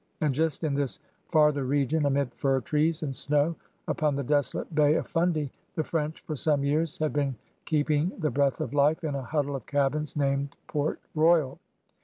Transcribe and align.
And 0.19 0.33
just 0.33 0.63
in 0.63 0.73
this 0.73 0.97
farther 1.27 1.63
region, 1.63 2.07
amid 2.07 2.33
fir 2.33 2.61
trees 2.61 3.03
and 3.03 3.15
snow, 3.15 3.55
upon 3.87 4.15
the 4.15 4.23
desolate 4.23 4.73
Bay 4.73 4.95
of 4.95 5.05
Fundy, 5.05 5.51
the 5.75 5.83
French 5.83 6.21
for 6.21 6.35
some 6.35 6.63
years 6.63 6.97
had 6.97 7.13
been 7.13 7.35
keeping 7.65 8.11
the 8.17 8.31
breath 8.31 8.61
of 8.61 8.73
life 8.73 9.03
in 9.03 9.13
a 9.13 9.21
huddle 9.21 9.55
of 9.55 9.67
cabins 9.67 10.15
named 10.15 10.55
Port 10.65 10.99
Royal. 11.13 11.59